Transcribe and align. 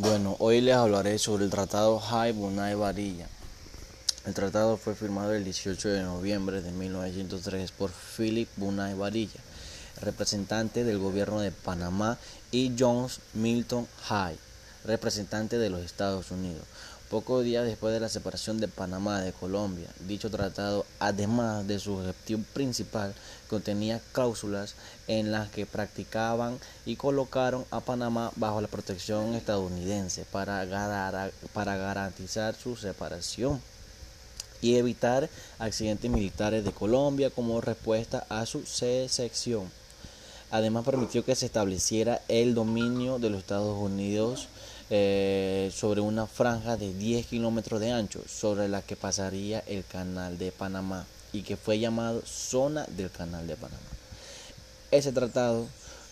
Bueno, 0.00 0.36
hoy 0.38 0.60
les 0.60 0.76
hablaré 0.76 1.18
sobre 1.18 1.42
el 1.44 1.50
Tratado 1.50 1.98
High 1.98 2.30
Bunay 2.30 2.76
Varilla. 2.76 3.26
El 4.26 4.32
tratado 4.32 4.76
fue 4.76 4.94
firmado 4.94 5.34
el 5.34 5.42
18 5.42 5.88
de 5.88 6.04
noviembre 6.04 6.62
de 6.62 6.70
1903 6.70 7.72
por 7.72 7.90
Philip 7.90 8.48
Bunay 8.54 8.94
Varilla, 8.94 9.40
representante 10.00 10.84
del 10.84 10.98
gobierno 10.98 11.40
de 11.40 11.50
Panamá, 11.50 12.16
y 12.52 12.76
John 12.78 13.08
Milton 13.34 13.88
High, 14.04 14.38
representante 14.84 15.58
de 15.58 15.68
los 15.68 15.82
Estados 15.82 16.30
Unidos. 16.30 16.62
Pocos 17.10 17.42
días 17.42 17.64
después 17.64 17.94
de 17.94 18.00
la 18.00 18.10
separación 18.10 18.60
de 18.60 18.68
Panamá 18.68 19.22
de 19.22 19.32
Colombia, 19.32 19.88
dicho 20.06 20.28
tratado, 20.28 20.84
además 20.98 21.66
de 21.66 21.78
su 21.78 21.94
objetivo 21.94 22.42
principal, 22.52 23.14
contenía 23.48 24.02
cláusulas 24.12 24.74
en 25.06 25.32
las 25.32 25.48
que 25.48 25.64
practicaban 25.64 26.58
y 26.84 26.96
colocaron 26.96 27.64
a 27.70 27.80
Panamá 27.80 28.30
bajo 28.36 28.60
la 28.60 28.68
protección 28.68 29.34
estadounidense 29.34 30.26
para, 30.30 30.66
garantizar 31.54 32.54
su 32.54 32.76
separación 32.76 33.58
y 34.60 34.76
evitar 34.76 35.30
accidentes 35.58 36.10
militares 36.10 36.62
de 36.62 36.72
Colombia 36.72 37.30
como 37.30 37.62
respuesta 37.62 38.26
a 38.28 38.44
su 38.44 38.66
secesión. 38.66 39.70
Además 40.50 40.84
permitió 40.84 41.24
que 41.24 41.34
se 41.34 41.46
estableciera 41.46 42.20
el 42.28 42.54
dominio 42.54 43.18
de 43.18 43.30
los 43.30 43.38
Estados 43.40 43.78
Unidos 43.78 44.48
eh, 44.90 45.70
sobre 45.74 46.00
una 46.00 46.26
franja 46.26 46.76
de 46.76 46.94
10 46.94 47.26
kilómetros 47.26 47.80
de 47.80 47.92
ancho 47.92 48.22
sobre 48.26 48.68
la 48.68 48.82
que 48.82 48.96
pasaría 48.96 49.60
el 49.66 49.84
canal 49.84 50.38
de 50.38 50.50
Panamá 50.50 51.06
y 51.32 51.42
que 51.42 51.56
fue 51.56 51.78
llamado 51.78 52.22
zona 52.24 52.86
del 52.96 53.10
canal 53.10 53.46
de 53.46 53.56
Panamá. 53.56 53.80
Ese 54.90 55.12
tratado 55.12 55.66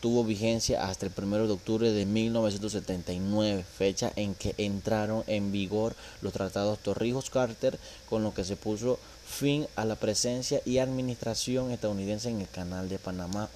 tuvo 0.00 0.24
vigencia 0.24 0.88
hasta 0.88 1.06
el 1.06 1.12
1 1.16 1.46
de 1.46 1.52
octubre 1.52 1.92
de 1.92 2.06
1979, 2.06 3.64
fecha 3.78 4.12
en 4.16 4.34
que 4.34 4.54
entraron 4.58 5.22
en 5.28 5.52
vigor 5.52 5.94
los 6.22 6.32
tratados 6.32 6.80
Torrijos-Carter, 6.80 7.78
con 8.08 8.24
lo 8.24 8.34
que 8.34 8.42
se 8.42 8.56
puso 8.56 8.98
fin 9.24 9.68
a 9.76 9.84
la 9.84 9.94
presencia 9.94 10.60
y 10.64 10.78
administración 10.78 11.70
estadounidense 11.70 12.30
en 12.30 12.40
el 12.40 12.48
canal 12.48 12.88
de 12.88 12.98
Panamá. 12.98 13.48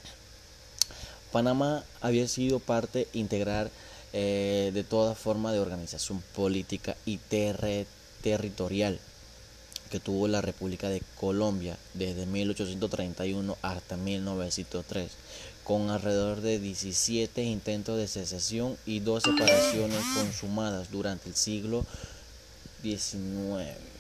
Panamá 1.33 1.83
había 2.01 2.29
sido 2.29 2.61
parte 2.61 3.09
integral 3.13 3.71
eh, 4.13 4.71
de 4.73 4.85
toda 4.85 5.15
forma 5.15 5.53
de 5.53 5.61
organización 5.61 6.23
política 6.35 6.97
y 7.05 7.19
territorial 8.23 8.99
que 9.91 10.01
tuvo 10.01 10.29
la 10.29 10.41
República 10.41 10.89
de 10.89 11.03
Colombia 11.17 11.77
desde 11.95 12.27
1831 12.27 13.57
hasta 13.63 13.97
1903, 13.97 15.11
con 15.65 15.91
alrededor 15.91 16.41
de 16.41 16.59
17 16.59 17.43
intentos 17.43 17.97
de 17.97 18.09
secesión 18.09 18.77
y 18.85 19.01
dos 19.01 19.23
separaciones 19.23 20.03
consumadas 20.15 20.91
durante 20.91 21.29
el 21.29 21.37
siglo 21.37 21.87
XIX. 22.83 23.96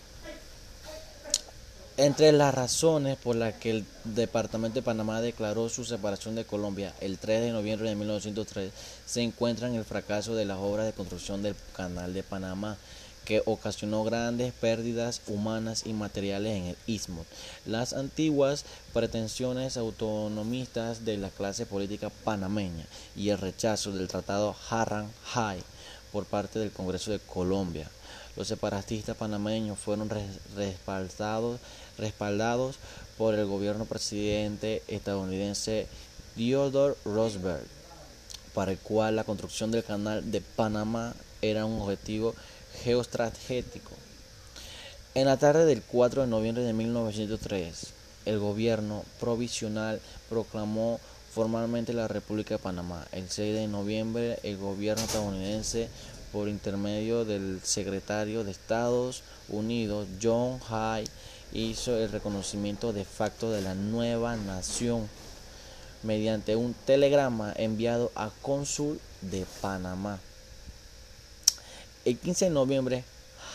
Entre 1.98 2.30
las 2.30 2.54
razones 2.54 3.16
por 3.16 3.36
las 3.36 3.54
que 3.54 3.70
el 3.70 3.86
Departamento 4.04 4.74
de 4.74 4.82
Panamá 4.82 5.22
declaró 5.22 5.70
su 5.70 5.82
separación 5.82 6.34
de 6.34 6.44
Colombia 6.44 6.92
el 7.00 7.16
3 7.16 7.40
de 7.40 7.52
noviembre 7.52 7.88
de 7.88 7.94
1903 7.94 8.70
se 9.06 9.22
encuentran 9.22 9.74
el 9.74 9.86
fracaso 9.86 10.34
de 10.34 10.44
las 10.44 10.58
obras 10.58 10.84
de 10.84 10.92
construcción 10.92 11.42
del 11.42 11.56
Canal 11.74 12.12
de 12.12 12.22
Panamá, 12.22 12.76
que 13.24 13.42
ocasionó 13.46 14.04
grandes 14.04 14.52
pérdidas 14.52 15.22
humanas 15.26 15.86
y 15.86 15.94
materiales 15.94 16.56
en 16.58 16.64
el 16.66 16.76
istmo, 16.86 17.24
las 17.64 17.94
antiguas 17.94 18.66
pretensiones 18.92 19.78
autonomistas 19.78 21.06
de 21.06 21.16
la 21.16 21.30
clase 21.30 21.64
política 21.64 22.10
panameña 22.10 22.84
y 23.16 23.30
el 23.30 23.38
rechazo 23.38 23.90
del 23.92 24.08
Tratado 24.08 24.54
Harran-Hay 24.68 25.62
por 26.12 26.26
parte 26.26 26.58
del 26.58 26.72
Congreso 26.72 27.10
de 27.10 27.20
Colombia. 27.20 27.88
Los 28.36 28.48
separatistas 28.48 29.16
panameños 29.16 29.78
fueron 29.78 30.10
respaldados, 30.54 31.58
respaldados 31.96 32.76
por 33.16 33.34
el 33.34 33.46
gobierno 33.46 33.86
presidente 33.86 34.82
estadounidense 34.88 35.86
Theodore 36.36 36.96
Roosevelt, 37.04 37.66
para 38.52 38.72
el 38.72 38.78
cual 38.78 39.16
la 39.16 39.24
construcción 39.24 39.70
del 39.70 39.84
canal 39.84 40.30
de 40.30 40.42
Panamá 40.42 41.14
era 41.40 41.64
un 41.64 41.80
objetivo 41.80 42.34
geoestratégico. 42.82 43.92
En 45.14 45.24
la 45.24 45.38
tarde 45.38 45.64
del 45.64 45.80
4 45.80 46.22
de 46.22 46.28
noviembre 46.28 46.62
de 46.62 46.74
1903, 46.74 47.86
el 48.26 48.38
gobierno 48.38 49.02
provisional 49.18 49.98
proclamó 50.28 51.00
formalmente 51.32 51.94
la 51.94 52.08
República 52.08 52.54
de 52.54 52.58
Panamá. 52.58 53.06
El 53.12 53.30
6 53.30 53.54
de 53.54 53.68
noviembre, 53.68 54.38
el 54.42 54.58
gobierno 54.58 55.04
estadounidense 55.04 55.88
por 56.36 56.50
intermedio 56.50 57.24
del 57.24 57.62
secretario 57.62 58.44
de 58.44 58.50
Estados 58.50 59.22
Unidos, 59.48 60.06
John 60.22 60.60
Hay, 60.68 61.08
hizo 61.54 61.96
el 61.96 62.12
reconocimiento 62.12 62.92
de 62.92 63.06
facto 63.06 63.50
de 63.50 63.62
la 63.62 63.74
nueva 63.74 64.36
nación 64.36 65.08
mediante 66.02 66.54
un 66.54 66.74
telegrama 66.74 67.54
enviado 67.56 68.12
a 68.14 68.28
cónsul 68.42 69.00
de 69.22 69.46
Panamá. 69.62 70.18
El 72.04 72.18
15 72.18 72.44
de 72.44 72.50
noviembre, 72.50 73.04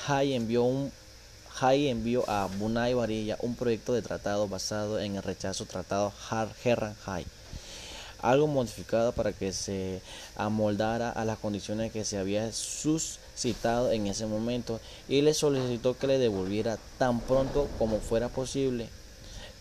Hay 0.07 0.33
envió, 0.33 0.89
a 2.27 2.47
Bunay 2.57 2.95
Varilla 2.95 3.37
un 3.41 3.53
proyecto 3.53 3.93
de 3.93 4.01
tratado 4.01 4.47
basado 4.47 4.99
en 4.99 5.17
el 5.17 5.21
rechazo 5.21 5.65
tratado 5.65 6.11
Herran 6.63 6.95
Hay 7.05 7.27
algo 8.21 8.47
modificado 8.47 9.11
para 9.11 9.33
que 9.33 9.51
se 9.51 10.01
amoldara 10.35 11.09
a 11.09 11.25
las 11.25 11.39
condiciones 11.39 11.91
que 11.91 12.05
se 12.05 12.17
había 12.17 12.51
suscitado 12.51 13.91
en 13.91 14.07
ese 14.07 14.25
momento 14.25 14.79
y 15.07 15.21
le 15.21 15.33
solicitó 15.33 15.97
que 15.97 16.07
le 16.07 16.17
devolviera 16.19 16.77
tan 16.97 17.19
pronto 17.21 17.67
como 17.77 17.99
fuera 17.99 18.29
posible. 18.29 18.89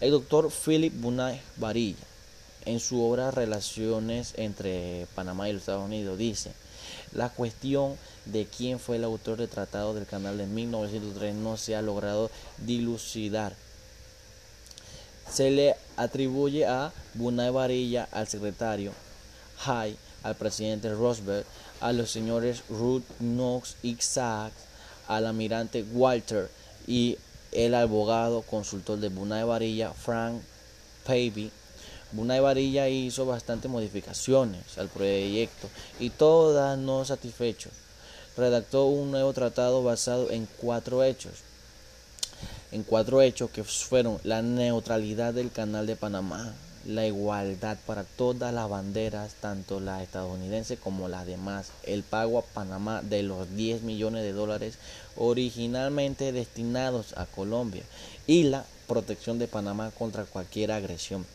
El 0.01 0.13
doctor 0.13 0.51
Philip 0.51 0.95
Bunay 1.01 1.41
Varilla, 1.57 2.05
en 2.65 2.81
su 2.81 3.03
obra 3.03 3.31
Relaciones 3.31 4.35
entre 4.37 5.07
Panamá 5.15 5.49
y 5.49 5.53
los 5.53 5.63
Estados 5.63 5.85
Unidos, 5.85 6.19
dice, 6.19 6.53
la 7.13 7.29
cuestión 7.29 7.97
de 8.27 8.47
quién 8.47 8.79
fue 8.79 8.97
el 8.97 9.05
autor 9.05 9.39
del 9.39 9.49
Tratado 9.49 9.95
del 9.95 10.07
Canal 10.07 10.39
de 10.39 10.47
1903 10.47 11.35
no 11.35 11.57
se 11.57 11.75
ha 11.75 11.83
logrado 11.83 12.31
dilucidar 12.59 13.55
se 15.33 15.51
le 15.51 15.77
atribuye 15.97 16.67
a 16.67 16.93
Bunay 17.15 17.51
Varilla, 17.51 18.09
al 18.11 18.27
secretario 18.27 18.93
Hay, 19.65 19.97
al 20.23 20.35
presidente 20.35 20.93
Roosevelt, 20.93 21.47
a 21.81 21.93
los 21.93 22.11
señores 22.11 22.63
Ruth 22.69 23.05
Knox 23.19 23.77
y 23.83 23.97
Sachs, 24.01 24.57
al 25.09 25.27
almirante 25.27 25.85
Walter 25.93 26.51
y 26.87 27.19
el 27.53 27.75
abogado 27.75 28.43
consultor 28.43 28.99
de 28.99 29.09
Bunay 29.09 29.45
Varilla, 29.45 29.93
Frank 29.93 30.43
Pavey. 31.05 31.51
Bunay 32.13 32.41
Varilla 32.41 32.89
hizo 32.89 33.25
bastantes 33.25 33.71
modificaciones 33.71 34.79
al 34.79 34.89
proyecto 34.89 35.69
y 36.01 36.11
todas 36.11 36.77
no 36.77 37.05
satisfechos. 37.05 37.73
Redactó 38.37 38.87
un 38.87 39.11
nuevo 39.11 39.33
tratado 39.33 39.83
basado 39.85 40.31
en 40.31 40.49
cuatro 40.61 41.05
hechos 41.05 41.50
en 42.73 42.85
cuatro 42.85 43.21
hechos 43.21 43.51
que 43.51 43.65
fueron 43.65 44.19
la 44.23 44.43
neutralidad 44.43 45.35
del 45.35 45.51
canal 45.51 45.87
de 45.87 45.97
Panamá, 45.97 46.55
la 46.87 47.07
igualdad 47.07 47.77
para 47.87 48.05
todas 48.05 48.55
las 48.55 48.69
banderas, 48.69 49.35
tanto 49.41 49.81
las 49.81 50.03
estadounidenses 50.03 50.79
como 50.79 51.09
las 51.09 51.27
demás, 51.27 51.69
el 51.83 52.03
pago 52.03 52.39
a 52.39 52.43
Panamá 52.43 53.03
de 53.03 53.23
los 53.23 53.55
10 53.55 53.83
millones 53.83 54.23
de 54.23 54.33
dólares 54.33 54.79
originalmente 55.17 56.33
destinados 56.33 57.17
a 57.17 57.27
Colombia 57.27 57.83
y 58.27 58.45
la 58.45 58.65
protección 58.87 59.39
de 59.39 59.49
Panamá 59.49 59.91
contra 59.91 60.25
cualquier 60.25 60.73
agresión. 60.73 61.27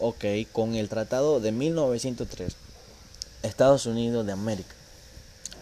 Ok, 0.00 0.24
con 0.52 0.74
el 0.74 0.88
Tratado 0.88 1.40
de 1.40 1.52
1903, 1.52 2.54
Estados 3.42 3.86
Unidos 3.86 4.26
de 4.26 4.32
América 4.32 4.75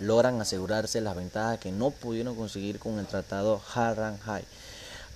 logran 0.00 0.41
asegurarse 0.41 1.00
las 1.00 1.17
ventajas 1.17 1.58
que 1.58 1.73
no 1.73 1.91
pudieron 1.91 2.35
conseguir 2.35 2.79
con 2.79 2.99
el 2.99 3.06
Tratado 3.06 3.61
Harran-Hay 3.75 4.44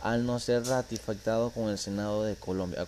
al 0.02 0.24
no 0.26 0.38
ser 0.38 0.64
ratificado 0.66 1.50
con 1.50 1.68
el 1.68 1.78
Senado 1.78 2.22
de 2.22 2.36
Colombia. 2.36 2.86